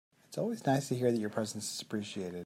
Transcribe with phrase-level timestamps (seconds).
[0.27, 2.39] It is always nice to hear that your presence is appreciated.